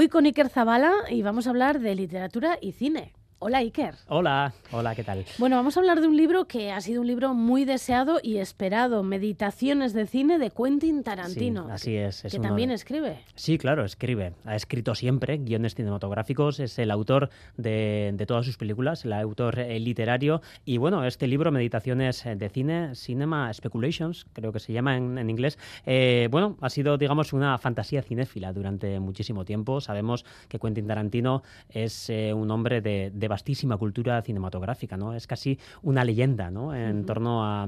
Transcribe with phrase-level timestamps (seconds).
[0.00, 3.12] Hoy con Iker Zabala y vamos a hablar de literatura y cine.
[3.42, 3.94] Hola Iker.
[4.08, 5.24] Hola, hola, ¿qué tal?
[5.38, 8.36] Bueno, vamos a hablar de un libro que ha sido un libro muy deseado y
[8.36, 11.64] esperado, Meditaciones de cine de Quentin Tarantino.
[11.78, 12.34] Sí, así es.
[12.34, 13.16] que también escribe.
[13.36, 14.34] Sí, claro, escribe.
[14.44, 19.80] Ha escrito siempre guiones cinematográficos, es el autor de, todas sus películas, el autor eh,
[19.80, 20.42] literario.
[20.66, 25.58] Y bueno, este libro, Meditaciones de cine, Cinema Speculations, creo que se llama en, inglés,
[25.86, 29.80] eh, bueno, ha sido, digamos, una fantasía cinéfila durante muchísimo tiempo.
[29.80, 35.14] Sabemos que Quentin Tarantino es eh, un hombre de vastísima cultura cinematográfica, ¿no?
[35.14, 36.74] Es casi una leyenda, ¿no?
[36.74, 37.66] En torno a,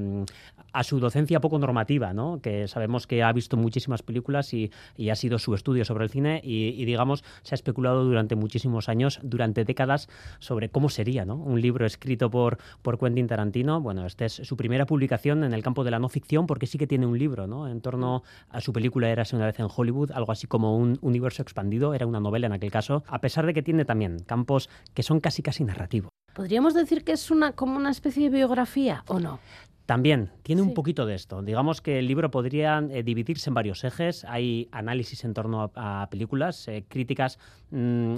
[0.82, 2.40] su docencia poco normativa, ¿no?
[2.42, 4.70] Que sabemos que ha visto muchísimas películas y,
[5.10, 9.20] ha sido su estudio sobre el cine y, digamos, se ha especulado durante muchísimos años,
[9.22, 11.36] durante décadas, sobre cómo sería, ¿no?
[11.36, 13.80] Un libro escrito por, por Quentin Tarantino.
[13.80, 16.78] Bueno, esta es su primera publicación en el campo de la no ficción porque sí
[16.78, 17.68] que tiene un libro, ¿no?
[17.68, 21.42] En torno a su película Érase una vez en Hollywood, algo así como un universo
[21.42, 25.02] expandido, era una novela en aquel caso, a pesar de que tiene también campos que
[25.02, 26.08] son casi casi narrativo.
[26.34, 29.38] ¿Podríamos decir que es una como una especie de biografía o no?
[29.86, 31.42] También tiene un poquito de esto.
[31.42, 34.24] Digamos que el libro podría eh, dividirse en varios ejes.
[34.24, 37.38] Hay análisis en torno a, películas, eh, críticas
[37.70, 38.16] mm,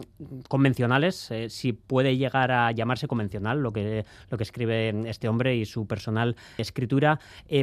[0.48, 5.56] convencionales, eh, si puede llegar a llamarse convencional lo que, lo que escribe este hombre
[5.56, 7.18] y su personal escritura,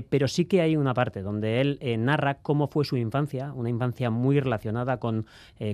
[0.10, 4.10] pero sí que hay una parte donde él narra cómo fue su infancia, una infancia
[4.10, 5.26] muy relacionada con,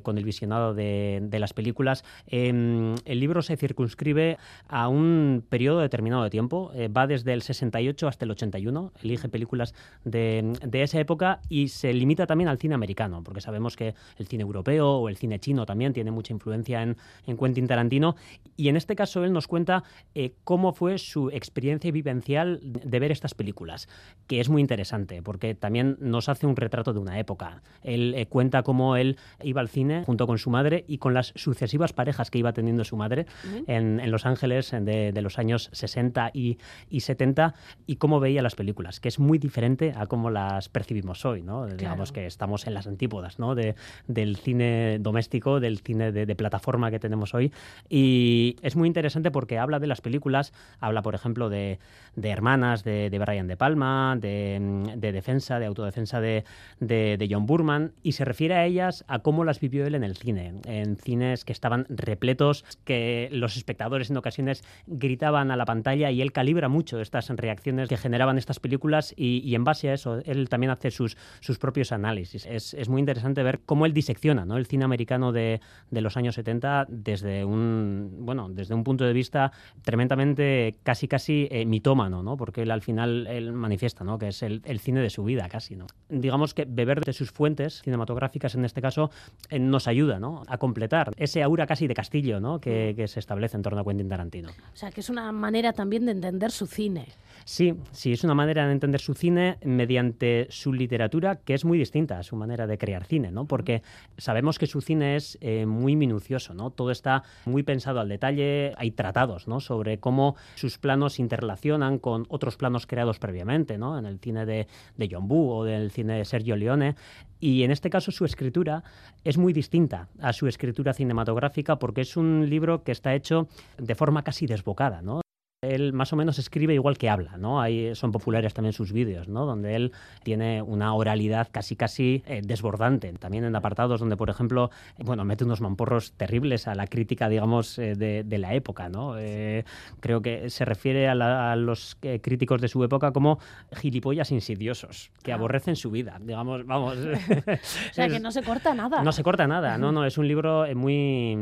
[0.03, 2.03] con el visionado de, de las películas.
[2.27, 8.07] Em, el libro se circunscribe a un periodo determinado de tiempo, va desde el 68
[8.07, 9.73] hasta el 81, elige películas
[10.03, 14.43] de, esa época y se limita también al cine americano, porque sabemos que el cine
[14.43, 18.15] europeo o el cine chino también tiene mucha influencia en, en Quentin Tarantino.
[18.55, 19.83] Y en este caso él nos cuenta
[20.15, 23.87] eh, cómo fue su experiencia vivencial de ver estas películas,
[24.27, 27.61] que es muy interesante, porque también nos hace un retrato de una época.
[27.83, 31.33] Él eh, cuenta cómo él iba al cine junto con su madre y con las
[31.35, 33.25] sucesivas parejas que iba teniendo su madre
[33.67, 36.57] en, Los Ángeles de, los años 60 y,
[36.89, 37.53] y 70
[37.85, 41.41] y cómo cómo veía las películas, que es muy diferente a cómo las percibimos hoy,
[41.41, 41.67] ¿no?
[41.67, 43.53] Digamos que estamos en las antípodas, ¿no?
[43.53, 43.75] De,
[44.07, 47.51] del cine doméstico, del cine de, plataforma que tenemos hoy.
[47.89, 51.79] Y es muy interesante porque habla de las películas, habla, por ejemplo, de,
[52.15, 56.45] de Hermanas, de, de, Brian De Palma, de, defensa, de autodefensa de,
[56.79, 60.15] de, John Burman, y se refiere a ellas a cómo las vivió él en el
[60.15, 66.09] cine, en cines que estaban repletos, que los espectadores en ocasiones gritaban a la pantalla
[66.09, 70.19] y él calibra mucho estas reacciones que generaban estas películas y, en base a eso
[70.25, 71.15] él también hace sus,
[71.59, 72.45] propios análisis.
[72.45, 74.57] Es, muy interesante ver cómo él disecciona ¿no?
[74.57, 75.59] el cine americano de,
[75.91, 79.51] los años 70 desde un, bueno, desde un punto de vista
[79.83, 82.37] tremendamente casi casi eh, mitómano, ¿no?
[82.37, 84.17] porque él al final él manifiesta ¿no?
[84.17, 85.75] que es el, el, cine de su vida casi.
[85.75, 85.87] ¿no?
[86.09, 89.09] Digamos que beber de sus fuentes cinematográficas en este caso
[89.49, 90.43] eh, nos ayuda ¿no?
[90.47, 92.59] a completar ese aura casi de castillo ¿no?
[92.59, 94.49] que, que se establece en torno a Quentin Tarantino.
[94.49, 97.07] O sea, que es una manera también de entender su cine.
[97.45, 101.77] Sí, sí, es una manera de entender su cine mediante su literatura que es muy
[101.77, 103.45] distinta a su manera de crear cine, ¿no?
[103.45, 103.81] Porque
[104.17, 106.71] sabemos que su cine es eh, muy minucioso, ¿no?
[106.71, 109.59] Todo está muy pensado al detalle, hay tratados, ¿no?
[109.59, 113.97] Sobre cómo sus planos interrelacionan con otros planos creados previamente, ¿no?
[113.97, 114.67] En el cine de,
[114.97, 116.95] de John Woo o del cine de Sergio Leone.
[117.39, 118.83] Y en este caso su escritura
[119.23, 123.95] es muy distinta a su escritura cinematográfica porque es un libro que está hecho de
[123.95, 125.21] forma casi desbocada, ¿no?
[125.63, 127.59] Él más o menos escribe igual que habla, ¿no?
[127.59, 129.47] Ahí son populares también sus vídeos, ¿no?
[129.47, 129.91] Donde él
[130.21, 133.11] tiene una oralidad casi casi eh, desbordante.
[133.13, 134.69] También en apartados donde, por ejemplo,
[134.99, 139.17] bueno, mete unos mamporros terribles a la crítica, digamos, eh, de, la época, ¿no?
[139.17, 139.65] Eh,
[139.99, 143.39] creo que se refiere a, los críticos de su época como
[143.75, 146.97] gilipollas insidiosos, que aborrecen su vida, digamos, vamos.
[147.89, 149.01] o sea, que no se corta nada.
[149.01, 151.35] No se corta nada, no, no, es un libro muy,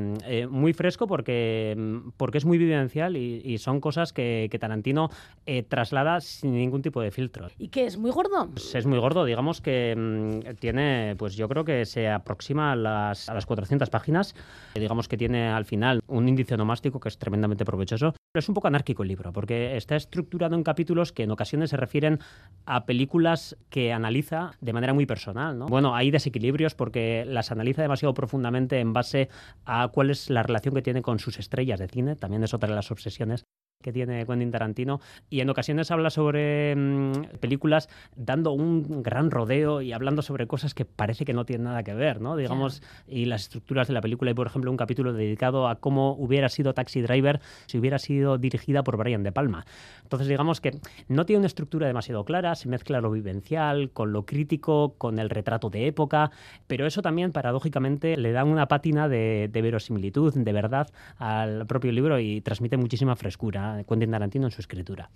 [0.49, 1.75] muy fresco porque,
[2.15, 5.09] porque es muy vivencial y son cosas que, Tarantino
[5.45, 7.47] eh, traslada sin ningún tipo de filtro.
[7.57, 8.49] ¿Y qué es muy gordo?
[8.51, 12.75] Pues es muy gordo, digamos que mm, tiene, pues yo creo que se aproxima a
[12.75, 14.35] las, a las 400 páginas,
[14.75, 18.13] eh, digamos que tiene al final un índice nomástico que es tremendamente provechoso.
[18.31, 21.69] Pero es un poco anárquico el libro, porque está estructurado en capítulos que en ocasiones
[21.69, 22.19] se refieren
[22.65, 25.57] a películas que analiza de manera muy personal.
[25.57, 25.67] ¿no?
[25.67, 29.29] Bueno, hay desequilibrios porque las analiza demasiado profundamente en base
[29.65, 32.69] a cuál es la relación que tiene con sus estrellas de cine, también es otra
[32.69, 33.45] de las obsesiones
[33.85, 34.99] que tiene Quentin Tarantino
[35.29, 40.73] y en ocasiones habla sobre mm, películas dando un gran rodeo y hablando sobre cosas
[40.73, 42.35] que parece que no tienen nada que ver, ¿no?
[42.35, 44.31] Digamos, y las estructuras de la película.
[44.31, 48.39] Hay, por ejemplo, un capítulo dedicado a cómo hubiera sido Taxi Driver si hubiera sido
[48.39, 49.67] dirigida por Brian De Palma.
[50.01, 50.71] Entonces, digamos que
[51.07, 55.29] no tiene una estructura demasiado clara, se mezcla lo vivencial con lo crítico, con el
[55.29, 56.31] retrato de época,
[56.65, 60.89] pero eso también, paradójicamente, le da una pátina de, de verosimilitud, de verdad,
[61.19, 65.09] al propio libro y transmite muchísima frescura Quentin Tarantino en su escritura.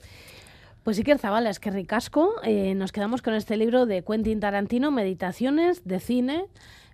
[0.83, 2.35] Pues sí que Zabala, es que ricasco.
[2.43, 6.45] Eh, nos quedamos con este libro de Quentin Tarantino, Meditaciones de cine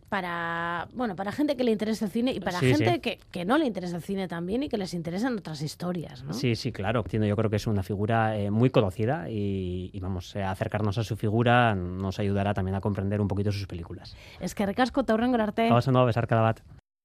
[0.10, 3.58] para bueno para gente que le interesa el cine y para gente Que, que, no
[3.58, 6.34] le interesa el cine también y que les interesan otras historias ¿no?
[6.34, 10.52] sí sí claro yo creo que es una figura eh, muy conocida y, vamos a
[10.52, 14.66] acercarnos a su figura nos ayudará también a comprender un poquito sus películas es que
[14.66, 15.70] recasco te arte